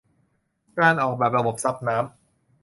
[0.79, 2.13] การออกแบบระบบซับน้ำ